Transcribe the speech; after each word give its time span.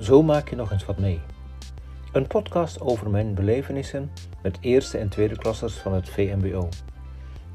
Zo 0.00 0.22
maak 0.22 0.48
je 0.48 0.56
nog 0.56 0.72
eens 0.72 0.84
wat 0.84 0.98
mee. 0.98 1.20
Een 2.12 2.26
podcast 2.26 2.80
over 2.80 3.10
mijn 3.10 3.34
belevenissen 3.34 4.10
met 4.42 4.58
eerste 4.60 4.98
en 4.98 5.08
tweede 5.08 5.36
klassers 5.36 5.74
van 5.74 5.94
het 5.94 6.08
VMBO. 6.08 6.68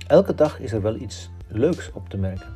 Elke 0.07 0.35
dag 0.35 0.59
is 0.59 0.71
er 0.71 0.81
wel 0.81 0.95
iets 0.95 1.29
leuks 1.47 1.91
op 1.91 2.09
te 2.09 2.17
merken. 2.17 2.53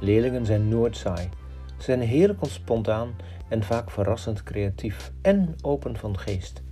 Leerlingen 0.00 0.46
zijn 0.46 0.68
nooit 0.68 0.96
saai. 0.96 1.28
Ze 1.76 1.84
zijn 1.84 2.00
heerlijk 2.00 2.38
spontaan 2.42 3.14
en 3.48 3.62
vaak 3.62 3.90
verrassend 3.90 4.42
creatief 4.42 5.12
en 5.22 5.54
open 5.62 5.96
van 5.96 6.18
geest. 6.18 6.62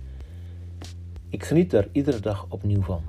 Ik 1.29 1.43
geniet 1.43 1.71
daar 1.71 1.87
iedere 1.91 2.19
dag 2.19 2.45
opnieuw 2.49 2.81
van. 2.81 3.03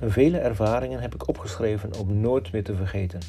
Vele 0.00 0.38
ervaringen 0.38 1.00
heb 1.00 1.14
ik 1.14 1.28
opgeschreven 1.28 1.98
om 1.98 2.20
nooit 2.20 2.52
meer 2.52 2.64
te 2.64 2.74
vergeten. 2.74 3.20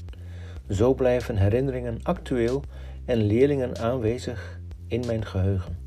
Zo 0.69 0.93
blijven 0.93 1.37
herinneringen 1.37 1.99
actueel 2.03 2.63
en 3.05 3.17
leerlingen 3.17 3.77
aanwezig 3.77 4.59
in 4.89 5.05
mijn 5.05 5.25
geheugen. 5.25 5.77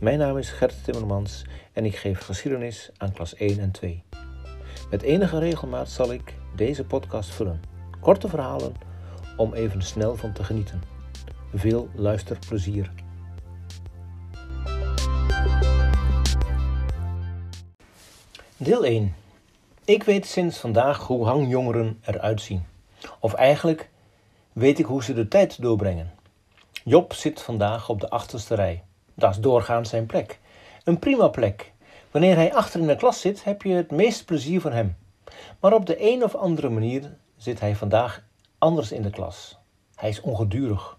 Mijn 0.00 0.18
naam 0.18 0.38
is 0.38 0.50
Gert 0.50 0.84
Timmermans 0.84 1.44
en 1.72 1.84
ik 1.84 1.96
geef 1.96 2.18
geschiedenis 2.18 2.90
aan 2.96 3.12
klas 3.12 3.34
1 3.34 3.58
en 3.58 3.70
2. 3.70 4.02
Met 4.90 5.02
enige 5.02 5.38
regelmaat 5.38 5.90
zal 5.90 6.12
ik 6.12 6.34
deze 6.56 6.84
podcast 6.84 7.30
vullen. 7.30 7.62
Korte 8.00 8.28
verhalen 8.28 8.74
om 9.36 9.52
even 9.52 9.82
snel 9.82 10.16
van 10.16 10.32
te 10.32 10.44
genieten. 10.44 10.82
Veel 11.54 11.88
luisterplezier. 11.94 12.90
Deel 18.56 18.84
1. 18.84 19.14
Ik 19.84 20.02
weet 20.02 20.26
sinds 20.26 20.58
vandaag 20.58 21.06
hoe 21.06 21.26
hangjongeren 21.26 21.98
eruit 22.04 22.40
zien. 22.40 22.64
Of 23.20 23.32
eigenlijk 23.32 23.90
weet 24.52 24.78
ik 24.78 24.84
hoe 24.84 25.04
ze 25.04 25.14
de 25.14 25.28
tijd 25.28 25.62
doorbrengen. 25.62 26.13
Job 26.86 27.12
zit 27.12 27.42
vandaag 27.42 27.88
op 27.88 28.00
de 28.00 28.08
achterste 28.08 28.54
rij. 28.54 28.82
Dat 29.14 29.30
is 29.30 29.38
doorgaans 29.38 29.88
zijn 29.90 30.06
plek. 30.06 30.40
Een 30.84 30.98
prima 30.98 31.28
plek. 31.28 31.72
Wanneer 32.10 32.36
hij 32.36 32.54
achter 32.54 32.80
in 32.80 32.86
de 32.86 32.96
klas 32.96 33.20
zit, 33.20 33.44
heb 33.44 33.62
je 33.62 33.74
het 33.74 33.90
meest 33.90 34.24
plezier 34.24 34.60
van 34.60 34.72
hem. 34.72 34.96
Maar 35.60 35.72
op 35.72 35.86
de 35.86 36.12
een 36.12 36.24
of 36.24 36.34
andere 36.34 36.68
manier 36.68 37.16
zit 37.36 37.60
hij 37.60 37.76
vandaag 37.76 38.22
anders 38.58 38.92
in 38.92 39.02
de 39.02 39.10
klas. 39.10 39.58
Hij 39.94 40.08
is 40.08 40.20
ongedurig. 40.20 40.98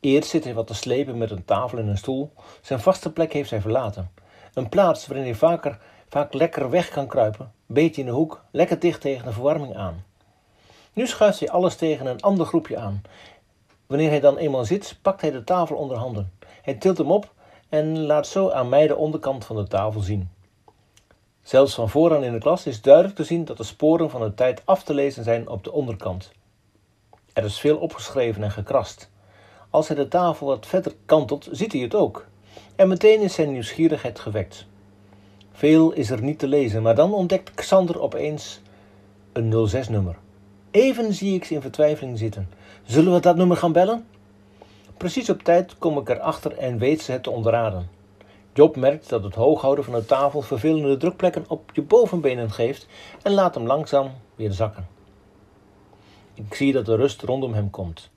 Eerst 0.00 0.28
zit 0.28 0.44
hij 0.44 0.54
wat 0.54 0.66
te 0.66 0.74
slepen 0.74 1.18
met 1.18 1.30
een 1.30 1.44
tafel 1.44 1.78
en 1.78 1.86
een 1.86 1.98
stoel. 1.98 2.32
Zijn 2.60 2.80
vaste 2.80 3.12
plek 3.12 3.32
heeft 3.32 3.50
hij 3.50 3.60
verlaten. 3.60 4.10
Een 4.54 4.68
plaats 4.68 5.06
waarin 5.06 5.26
hij 5.26 5.34
vaker, 5.34 5.78
vaak 6.08 6.32
lekker 6.32 6.70
weg 6.70 6.88
kan 6.88 7.06
kruipen, 7.06 7.52
beetje 7.66 8.00
in 8.00 8.06
de 8.06 8.12
hoek, 8.12 8.44
lekker 8.50 8.78
dicht 8.78 9.00
tegen 9.00 9.24
de 9.24 9.32
verwarming 9.32 9.76
aan. 9.76 10.04
Nu 10.92 11.06
schuift 11.06 11.40
hij 11.40 11.50
alles 11.50 11.76
tegen 11.76 12.06
een 12.06 12.20
ander 12.20 12.46
groepje 12.46 12.78
aan. 12.78 13.02
Wanneer 13.88 14.10
hij 14.10 14.20
dan 14.20 14.36
eenmaal 14.36 14.64
zit, 14.64 14.98
pakt 15.02 15.20
hij 15.20 15.30
de 15.30 15.44
tafel 15.44 15.76
onder 15.76 15.96
handen. 15.96 16.32
Hij 16.62 16.74
tilt 16.74 16.98
hem 16.98 17.10
op 17.10 17.32
en 17.68 17.98
laat 17.98 18.26
zo 18.26 18.50
aan 18.50 18.68
mij 18.68 18.86
de 18.86 18.96
onderkant 18.96 19.44
van 19.44 19.56
de 19.56 19.66
tafel 19.66 20.00
zien. 20.00 20.30
Zelfs 21.42 21.74
van 21.74 21.88
vooraan 21.88 22.24
in 22.24 22.32
de 22.32 22.38
klas 22.38 22.66
is 22.66 22.82
duidelijk 22.82 23.14
te 23.14 23.24
zien 23.24 23.44
dat 23.44 23.56
de 23.56 23.62
sporen 23.62 24.10
van 24.10 24.20
de 24.20 24.34
tijd 24.34 24.62
af 24.64 24.82
te 24.82 24.94
lezen 24.94 25.24
zijn 25.24 25.48
op 25.48 25.64
de 25.64 25.72
onderkant. 25.72 26.32
Er 27.32 27.44
is 27.44 27.60
veel 27.60 27.76
opgeschreven 27.76 28.42
en 28.42 28.50
gekrast. 28.50 29.10
Als 29.70 29.88
hij 29.88 29.96
de 29.96 30.08
tafel 30.08 30.46
wat 30.46 30.66
verder 30.66 30.94
kantelt, 31.04 31.48
ziet 31.50 31.72
hij 31.72 31.80
het 31.80 31.94
ook. 31.94 32.26
En 32.76 32.88
meteen 32.88 33.20
is 33.20 33.34
zijn 33.34 33.52
nieuwsgierigheid 33.52 34.18
gewekt. 34.18 34.66
Veel 35.52 35.92
is 35.92 36.10
er 36.10 36.22
niet 36.22 36.38
te 36.38 36.48
lezen, 36.48 36.82
maar 36.82 36.94
dan 36.94 37.14
ontdekt 37.14 37.54
Xander 37.54 38.00
opeens 38.00 38.60
een 39.32 39.68
06-nummer. 39.68 40.16
Even 40.70 41.14
zie 41.14 41.34
ik 41.34 41.44
ze 41.44 41.54
in 41.54 41.60
vertwijfeling 41.60 42.18
zitten. 42.18 42.48
Zullen 42.88 43.12
we 43.12 43.20
dat 43.20 43.36
nummer 43.36 43.56
gaan 43.56 43.72
bellen? 43.72 44.06
Precies 44.96 45.30
op 45.30 45.42
tijd 45.42 45.78
kom 45.78 45.98
ik 45.98 46.08
erachter 46.08 46.58
en 46.58 46.78
weet 46.78 47.02
ze 47.02 47.12
het 47.12 47.22
te 47.22 47.30
onderraden. 47.30 47.88
Job 48.52 48.76
merkt 48.76 49.08
dat 49.08 49.22
het 49.22 49.34
hooghouden 49.34 49.84
van 49.84 49.94
de 49.94 50.04
tafel 50.04 50.40
vervelende 50.40 50.96
drukplekken 50.96 51.44
op 51.48 51.70
je 51.74 51.82
bovenbenen 51.82 52.50
geeft 52.50 52.86
en 53.22 53.32
laat 53.32 53.54
hem 53.54 53.66
langzaam 53.66 54.10
weer 54.34 54.52
zakken. 54.52 54.88
Ik 56.34 56.54
zie 56.54 56.72
dat 56.72 56.86
de 56.86 56.96
rust 56.96 57.22
rondom 57.22 57.52
hem 57.54 57.70
komt. 57.70 58.10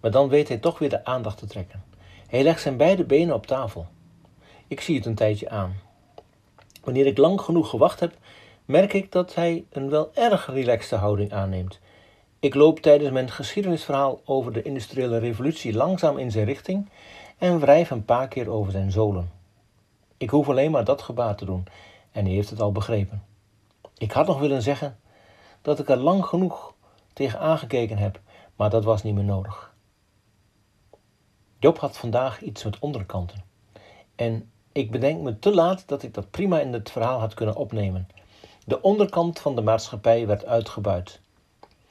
Maar 0.00 0.10
dan 0.10 0.28
weet 0.28 0.48
hij 0.48 0.58
toch 0.58 0.78
weer 0.78 0.90
de 0.90 1.04
aandacht 1.04 1.38
te 1.38 1.46
trekken. 1.46 1.84
Hij 2.26 2.42
legt 2.42 2.60
zijn 2.60 2.76
beide 2.76 3.04
benen 3.04 3.34
op 3.34 3.46
tafel. 3.46 3.86
Ik 4.66 4.80
zie 4.80 4.96
het 4.96 5.06
een 5.06 5.14
tijdje 5.14 5.48
aan. 5.48 5.80
Wanneer 6.84 7.06
ik 7.06 7.18
lang 7.18 7.40
genoeg 7.40 7.70
gewacht 7.70 8.00
heb, 8.00 8.16
merk 8.64 8.92
ik 8.92 9.12
dat 9.12 9.34
hij 9.34 9.64
een 9.70 9.90
wel 9.90 10.10
erg 10.14 10.46
relaxte 10.46 10.96
houding 10.96 11.32
aanneemt. 11.32 11.78
Ik 12.46 12.54
loop 12.54 12.80
tijdens 12.80 13.10
mijn 13.10 13.30
geschiedenisverhaal 13.30 14.20
over 14.24 14.52
de 14.52 14.62
industriële 14.62 15.18
revolutie 15.18 15.74
langzaam 15.74 16.18
in 16.18 16.30
zijn 16.30 16.44
richting 16.44 16.88
en 17.38 17.58
wrijf 17.60 17.90
een 17.90 18.04
paar 18.04 18.28
keer 18.28 18.50
over 18.50 18.72
zijn 18.72 18.90
zolen. 18.90 19.30
Ik 20.16 20.30
hoef 20.30 20.48
alleen 20.48 20.70
maar 20.70 20.84
dat 20.84 21.02
gebaar 21.02 21.36
te 21.36 21.44
doen 21.44 21.64
en 22.12 22.24
hij 22.24 22.34
heeft 22.34 22.50
het 22.50 22.60
al 22.60 22.72
begrepen. 22.72 23.24
Ik 23.98 24.12
had 24.12 24.26
nog 24.26 24.38
willen 24.38 24.62
zeggen 24.62 24.98
dat 25.62 25.78
ik 25.78 25.88
er 25.88 25.96
lang 25.96 26.24
genoeg 26.24 26.74
tegen 27.12 27.40
aangekeken 27.40 27.98
heb, 27.98 28.20
maar 28.56 28.70
dat 28.70 28.84
was 28.84 29.02
niet 29.02 29.14
meer 29.14 29.24
nodig. 29.24 29.74
Job 31.58 31.78
had 31.78 31.96
vandaag 31.96 32.42
iets 32.42 32.64
met 32.64 32.78
onderkanten. 32.78 33.44
En 34.14 34.50
ik 34.72 34.90
bedenk 34.90 35.22
me 35.22 35.38
te 35.38 35.54
laat 35.54 35.88
dat 35.88 36.02
ik 36.02 36.14
dat 36.14 36.30
prima 36.30 36.60
in 36.60 36.72
het 36.72 36.90
verhaal 36.90 37.18
had 37.18 37.34
kunnen 37.34 37.56
opnemen. 37.56 38.08
De 38.64 38.80
onderkant 38.80 39.38
van 39.38 39.54
de 39.54 39.62
maatschappij 39.62 40.26
werd 40.26 40.44
uitgebuit. 40.44 41.24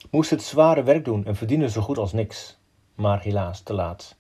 Moest 0.09 0.29
het 0.29 0.43
zware 0.43 0.83
werk 0.83 1.05
doen 1.05 1.25
en 1.25 1.35
verdienen 1.35 1.69
zo 1.69 1.81
goed 1.81 1.97
als 1.97 2.13
niks. 2.13 2.57
Maar 2.95 3.21
helaas 3.21 3.61
te 3.61 3.73
laat. 3.73 4.15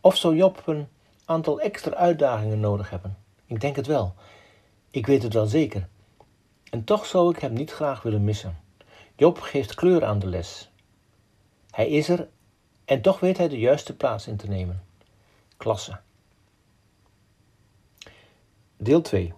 Of 0.00 0.16
zou 0.16 0.36
Job 0.36 0.62
een 0.66 0.88
aantal 1.24 1.60
extra 1.60 1.94
uitdagingen 1.94 2.60
nodig 2.60 2.90
hebben? 2.90 3.16
Ik 3.46 3.60
denk 3.60 3.76
het 3.76 3.86
wel. 3.86 4.14
Ik 4.90 5.06
weet 5.06 5.22
het 5.22 5.32
wel 5.32 5.46
zeker. 5.46 5.88
En 6.70 6.84
toch 6.84 7.06
zou 7.06 7.30
ik 7.30 7.38
hem 7.38 7.52
niet 7.52 7.72
graag 7.72 8.02
willen 8.02 8.24
missen. 8.24 8.58
Job 9.16 9.40
geeft 9.40 9.74
kleur 9.74 10.04
aan 10.04 10.18
de 10.18 10.26
les. 10.26 10.70
Hij 11.70 11.88
is 11.88 12.08
er 12.08 12.28
en 12.84 13.02
toch 13.02 13.20
weet 13.20 13.38
hij 13.38 13.48
de 13.48 13.58
juiste 13.58 13.96
plaats 13.96 14.26
in 14.26 14.36
te 14.36 14.48
nemen. 14.48 14.82
Klasse. 15.56 16.00
Deel 18.76 19.00
2. 19.00 19.32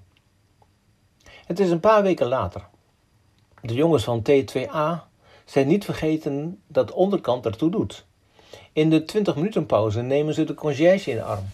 Het 1.24 1.60
is 1.60 1.70
een 1.70 1.80
paar 1.80 2.02
weken 2.02 2.26
later. 2.26 2.66
De 3.60 3.74
jongens 3.74 4.04
van 4.04 4.22
T2A 4.30 5.13
zijn 5.44 5.66
niet 5.66 5.84
vergeten 5.84 6.62
dat 6.66 6.92
onderkant 6.92 7.46
ertoe 7.46 7.70
doet. 7.70 8.04
In 8.72 8.90
de 8.90 9.04
20 9.04 9.34
minuten 9.34 9.66
pauze 9.66 10.02
nemen 10.02 10.34
ze 10.34 10.44
de 10.44 10.54
conciërge 10.54 11.10
in 11.10 11.16
de 11.16 11.22
arm. 11.22 11.44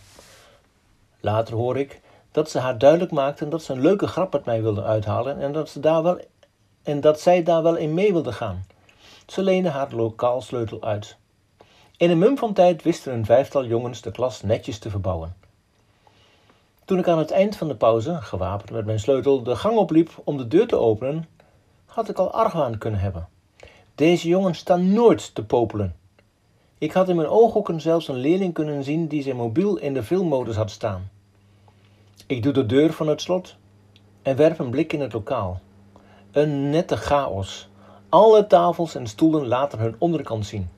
Later 1.20 1.54
hoor 1.54 1.78
ik 1.78 2.00
dat 2.32 2.50
ze 2.50 2.58
haar 2.58 2.78
duidelijk 2.78 3.10
maakten 3.10 3.50
dat 3.50 3.62
ze 3.62 3.72
een 3.72 3.80
leuke 3.80 4.06
grap 4.06 4.32
met 4.32 4.44
mij 4.44 4.62
wilden 4.62 4.84
uithalen 4.84 5.40
en 5.40 5.52
dat, 5.52 5.68
ze 5.68 5.80
daar 5.80 6.02
wel, 6.02 6.20
en 6.82 7.00
dat 7.00 7.20
zij 7.20 7.42
daar 7.42 7.62
wel 7.62 7.76
in 7.76 7.94
mee 7.94 8.12
wilde 8.12 8.32
gaan. 8.32 8.66
Ze 9.26 9.42
leende 9.42 9.68
haar 9.68 9.94
lokaalsleutel 9.94 10.82
uit. 10.82 11.16
In 11.96 12.10
een 12.10 12.18
mum 12.18 12.38
van 12.38 12.52
tijd 12.52 12.82
wisten 12.82 13.12
een 13.12 13.24
vijftal 13.24 13.64
jongens 13.64 14.00
de 14.00 14.10
klas 14.10 14.42
netjes 14.42 14.78
te 14.78 14.90
verbouwen. 14.90 15.36
Toen 16.84 16.98
ik 16.98 17.08
aan 17.08 17.18
het 17.18 17.30
eind 17.30 17.56
van 17.56 17.68
de 17.68 17.76
pauze, 17.76 18.14
gewapend 18.20 18.70
met 18.70 18.84
mijn 18.84 19.00
sleutel, 19.00 19.42
de 19.42 19.56
gang 19.56 19.76
opliep 19.76 20.10
om 20.24 20.36
de 20.36 20.48
deur 20.48 20.66
te 20.66 20.76
openen, 20.76 21.28
had 21.86 22.08
ik 22.08 22.18
al 22.18 22.32
argwaan 22.32 22.78
kunnen 22.78 23.00
hebben. 23.00 23.28
Deze 24.00 24.28
jongens 24.28 24.58
staan 24.58 24.92
nooit 24.92 25.34
te 25.34 25.44
popelen. 25.44 25.96
Ik 26.78 26.92
had 26.92 27.08
in 27.08 27.16
mijn 27.16 27.28
ooghoeken 27.28 27.80
zelfs 27.80 28.08
een 28.08 28.16
leerling 28.16 28.54
kunnen 28.54 28.84
zien 28.84 29.06
die 29.06 29.22
zijn 29.22 29.36
mobiel 29.36 29.76
in 29.76 29.94
de 29.94 30.02
filmmodus 30.02 30.56
had 30.56 30.70
staan. 30.70 31.10
Ik 32.26 32.42
doe 32.42 32.52
de 32.52 32.66
deur 32.66 32.92
van 32.92 33.08
het 33.08 33.20
slot 33.20 33.56
en 34.22 34.36
werp 34.36 34.58
een 34.58 34.70
blik 34.70 34.92
in 34.92 35.00
het 35.00 35.12
lokaal. 35.12 35.60
Een 36.30 36.70
nette 36.70 36.96
chaos. 36.96 37.68
Alle 38.08 38.46
tafels 38.46 38.94
en 38.94 39.06
stoelen 39.06 39.46
laten 39.46 39.78
hun 39.78 39.94
onderkant 39.98 40.46
zien. 40.46 40.68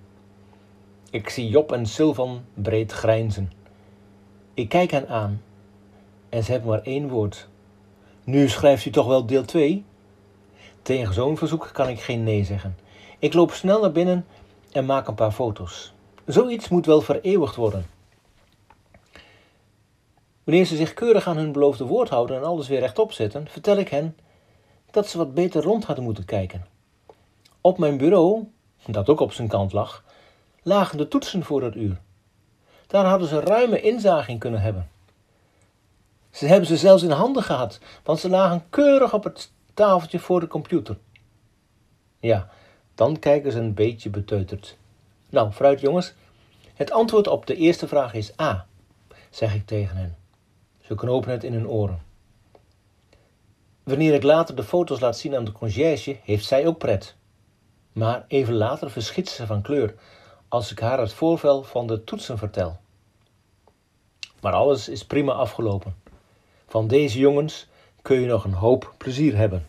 Ik 1.10 1.28
zie 1.28 1.48
Job 1.48 1.72
en 1.72 1.86
Sylvan 1.86 2.40
breed 2.54 2.92
grijnzen. 2.92 3.52
Ik 4.54 4.68
kijk 4.68 4.90
hen 4.90 5.08
aan 5.08 5.42
en 6.28 6.44
ze 6.44 6.50
hebben 6.50 6.70
maar 6.70 6.82
één 6.82 7.08
woord. 7.08 7.48
Nu 8.24 8.48
schrijft 8.48 8.84
u 8.84 8.90
toch 8.90 9.06
wel 9.06 9.26
deel 9.26 9.44
2? 9.44 9.84
Tegen 10.82 11.14
zo'n 11.14 11.36
verzoek 11.36 11.70
kan 11.72 11.88
ik 11.88 12.00
geen 12.00 12.24
nee 12.24 12.44
zeggen. 12.44 12.76
Ik 13.22 13.34
loop 13.34 13.52
snel 13.52 13.80
naar 13.80 13.92
binnen 13.92 14.26
en 14.72 14.86
maak 14.86 15.08
een 15.08 15.14
paar 15.14 15.32
foto's. 15.32 15.92
Zoiets 16.26 16.68
moet 16.68 16.86
wel 16.86 17.00
vereeuwigd 17.00 17.56
worden. 17.56 17.86
Wanneer 20.44 20.64
ze 20.64 20.76
zich 20.76 20.94
keurig 20.94 21.26
aan 21.26 21.36
hun 21.36 21.52
beloofde 21.52 21.84
woord 21.84 22.08
houden 22.08 22.36
en 22.36 22.44
alles 22.44 22.68
weer 22.68 22.80
rechtop 22.80 23.12
zetten, 23.12 23.48
vertel 23.48 23.76
ik 23.76 23.88
hen 23.88 24.16
dat 24.90 25.08
ze 25.08 25.18
wat 25.18 25.34
beter 25.34 25.62
rond 25.62 25.84
hadden 25.84 26.04
moeten 26.04 26.24
kijken. 26.24 26.66
Op 27.60 27.78
mijn 27.78 27.96
bureau, 27.96 28.48
dat 28.86 29.08
ook 29.08 29.20
op 29.20 29.32
zijn 29.32 29.48
kant 29.48 29.72
lag, 29.72 30.04
lagen 30.62 30.98
de 30.98 31.08
toetsen 31.08 31.44
voor 31.44 31.60
dat 31.60 31.74
uur. 31.74 32.00
Daar 32.86 33.04
hadden 33.04 33.28
ze 33.28 33.40
ruime 33.40 33.80
inzage 33.80 34.30
in 34.30 34.38
kunnen 34.38 34.60
hebben. 34.60 34.90
Ze 36.30 36.46
hebben 36.46 36.66
ze 36.68 36.76
zelfs 36.76 37.02
in 37.02 37.10
handen 37.10 37.42
gehad, 37.42 37.80
want 38.04 38.18
ze 38.18 38.28
lagen 38.28 38.64
keurig 38.70 39.14
op 39.14 39.24
het 39.24 39.52
tafeltje 39.74 40.18
voor 40.18 40.40
de 40.40 40.46
computer. 40.46 40.98
Ja, 42.20 42.48
dan 42.94 43.18
kijken 43.18 43.52
ze 43.52 43.58
een 43.58 43.74
beetje 43.74 44.10
beteuterd. 44.10 44.76
Nou, 45.28 45.52
vooruit 45.52 45.80
jongens. 45.80 46.14
Het 46.74 46.90
antwoord 46.90 47.26
op 47.26 47.46
de 47.46 47.56
eerste 47.56 47.88
vraag 47.88 48.14
is 48.14 48.40
A. 48.40 48.66
zeg 49.30 49.54
ik 49.54 49.66
tegen 49.66 49.96
hen. 49.96 50.16
Ze 50.80 50.94
knopen 50.94 51.30
het 51.30 51.44
in 51.44 51.52
hun 51.52 51.68
oren. 51.68 52.02
Wanneer 53.82 54.14
ik 54.14 54.22
later 54.22 54.56
de 54.56 54.64
foto's 54.64 55.00
laat 55.00 55.18
zien 55.18 55.36
aan 55.36 55.44
de 55.44 55.52
conciërge, 55.52 56.18
heeft 56.22 56.44
zij 56.44 56.66
ook 56.66 56.78
pret. 56.78 57.14
Maar 57.92 58.24
even 58.28 58.54
later 58.54 58.90
verschiet 58.90 59.28
ze 59.28 59.46
van 59.46 59.62
kleur 59.62 59.94
als 60.48 60.70
ik 60.70 60.78
haar 60.78 60.98
het 60.98 61.12
voorval 61.12 61.62
van 61.62 61.86
de 61.86 62.04
toetsen 62.04 62.38
vertel. 62.38 62.80
Maar 64.40 64.52
alles 64.52 64.88
is 64.88 65.06
prima 65.06 65.32
afgelopen. 65.32 65.96
Van 66.66 66.86
deze 66.86 67.18
jongens 67.18 67.66
kun 68.02 68.20
je 68.20 68.26
nog 68.26 68.44
een 68.44 68.52
hoop 68.52 68.94
plezier 68.98 69.36
hebben. 69.36 69.66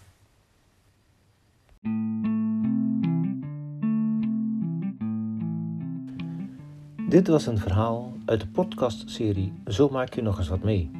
Dit 7.13 7.27
was 7.27 7.45
een 7.45 7.57
verhaal 7.57 8.13
uit 8.25 8.39
de 8.39 8.47
podcastserie 8.47 9.53
Zo 9.67 9.89
maak 9.89 10.13
je 10.13 10.21
nog 10.21 10.37
eens 10.37 10.47
wat 10.47 10.63
mee. 10.63 10.91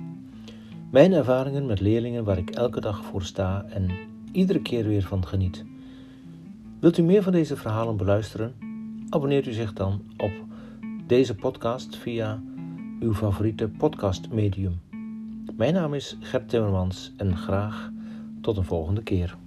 Mijn 0.92 1.14
ervaringen 1.14 1.66
met 1.66 1.80
leerlingen 1.80 2.24
waar 2.24 2.38
ik 2.38 2.50
elke 2.50 2.80
dag 2.82 3.04
voor 3.04 3.24
sta 3.24 3.66
en 3.70 3.90
iedere 4.32 4.62
keer 4.62 4.88
weer 4.88 5.02
van 5.02 5.28
geniet. 5.28 5.66
Wilt 6.80 6.98
u 6.98 7.02
meer 7.02 7.24
van 7.24 7.32
deze 7.32 7.56
verhalen 7.56 7.98
beluisteren? 7.98 8.54
Abonneert 9.10 9.48
u 9.48 9.52
zich 9.52 9.74
dan 9.74 10.02
op 10.18 10.32
deze 11.08 11.36
podcast 11.36 11.96
via 11.96 12.42
uw 13.00 13.14
favoriete 13.14 13.70
podcastmedium. 13.70 14.82
Mijn 15.58 15.74
naam 15.74 15.94
is 15.94 16.18
Gert 16.20 16.50
Timmermans 16.50 17.14
en 17.18 17.38
graag 17.38 17.92
tot 18.42 18.58
een 18.58 18.66
volgende 18.66 19.04
keer. 19.04 19.38